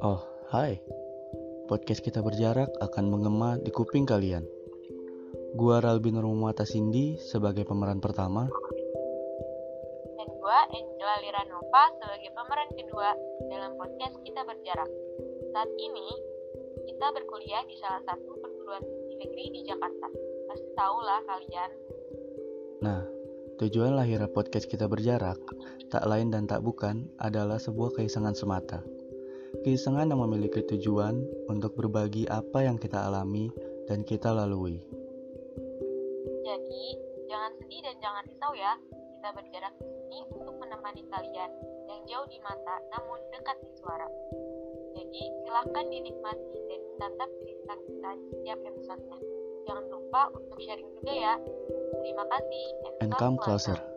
Oh, 0.00 0.16
hai. 0.48 0.80
Podcast 1.68 2.00
kita 2.00 2.24
berjarak 2.24 2.72
akan 2.80 3.12
mengema 3.12 3.60
di 3.60 3.68
kuping 3.68 4.08
kalian. 4.08 4.48
Gua 5.60 5.76
Ralbin 5.84 6.16
Rumata 6.16 6.64
Cindy 6.64 7.20
sebagai 7.20 7.68
pemeran 7.68 8.00
pertama. 8.00 8.48
Dan 10.16 10.28
gua 10.40 10.64
Angela 10.72 11.16
Liranova 11.20 11.84
sebagai 12.00 12.32
pemeran 12.32 12.70
kedua 12.72 13.12
dalam 13.52 13.76
podcast 13.76 14.16
kita 14.24 14.40
berjarak. 14.40 14.88
Saat 15.52 15.68
ini, 15.76 16.08
kita 16.88 17.06
berkuliah 17.12 17.60
di 17.68 17.76
salah 17.76 18.00
satu 18.08 18.40
perguruan 18.40 18.80
tinggi 18.80 19.14
negeri 19.20 19.44
di 19.52 19.60
Jakarta. 19.68 20.08
Pasti 20.48 20.68
tahu 20.80 20.96
lah 21.04 21.20
kalian. 21.28 21.70
Nah, 22.80 23.04
tujuan 23.60 24.00
lahirnya 24.00 24.32
podcast 24.32 24.64
kita 24.64 24.88
berjarak 24.88 25.36
tak 25.92 26.08
lain 26.08 26.32
dan 26.32 26.48
tak 26.48 26.64
bukan 26.64 27.04
adalah 27.20 27.60
sebuah 27.60 28.00
keisengan 28.00 28.32
semata. 28.32 28.80
Keisengan 29.60 30.08
yang 30.08 30.24
memiliki 30.24 30.64
tujuan 30.64 31.20
untuk 31.52 31.76
berbagi 31.76 32.24
apa 32.32 32.64
yang 32.64 32.80
kita 32.80 32.96
alami 32.96 33.52
dan 33.84 34.00
kita 34.00 34.32
lalui. 34.32 34.80
Jadi, 36.40 36.84
jangan 37.28 37.52
sedih 37.60 37.80
dan 37.84 37.96
jangan 38.00 38.22
risau 38.24 38.52
ya. 38.56 38.72
Kita 39.20 39.28
berjarak 39.36 39.74
di 39.76 39.84
sini 39.92 40.18
untuk 40.32 40.56
menemani 40.56 41.04
kalian 41.12 41.50
yang 41.92 42.00
jauh 42.08 42.26
di 42.32 42.40
mata 42.40 42.76
namun 42.96 43.20
dekat 43.36 43.60
di 43.60 43.72
suara. 43.76 44.08
Jadi, 44.96 45.22
silahkan 45.44 45.84
dinikmati 45.92 46.56
dan 46.64 46.80
ditatap 46.80 47.30
cerita 47.44 47.74
kita 47.84 48.10
di 48.16 48.24
setiap 48.32 48.58
episodenya. 48.64 49.18
Jangan 49.68 49.84
lupa 49.92 50.22
untuk 50.40 50.56
sharing 50.56 50.88
juga 50.96 51.12
ya. 51.12 51.34
Terima 52.00 52.24
kasih. 52.32 52.64
And 53.04 53.12
come 53.20 53.36
closer. 53.36 53.89